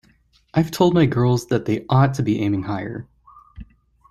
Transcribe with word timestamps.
I've 0.55 0.71
told 0.71 0.95
my 0.95 1.05
girls 1.05 1.45
that 1.49 1.65
they 1.65 1.85
ought 1.87 2.15
to 2.15 2.23
be 2.23 2.39
aiming 2.41 2.63
higher. 2.63 3.05